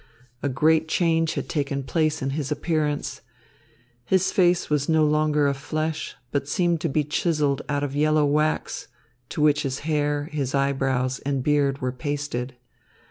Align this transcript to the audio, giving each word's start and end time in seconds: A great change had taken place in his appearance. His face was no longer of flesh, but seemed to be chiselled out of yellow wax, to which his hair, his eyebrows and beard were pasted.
A 0.41 0.49
great 0.49 0.87
change 0.87 1.35
had 1.35 1.47
taken 1.47 1.83
place 1.83 2.23
in 2.23 2.31
his 2.31 2.51
appearance. 2.51 3.21
His 4.03 4.31
face 4.31 4.67
was 4.67 4.89
no 4.89 5.05
longer 5.05 5.45
of 5.45 5.57
flesh, 5.57 6.15
but 6.31 6.47
seemed 6.47 6.81
to 6.81 6.89
be 6.89 7.03
chiselled 7.03 7.61
out 7.69 7.83
of 7.83 7.95
yellow 7.95 8.25
wax, 8.25 8.87
to 9.29 9.41
which 9.41 9.61
his 9.61 9.81
hair, 9.85 10.23
his 10.31 10.55
eyebrows 10.55 11.19
and 11.19 11.43
beard 11.43 11.81
were 11.81 11.91
pasted. 11.91 12.55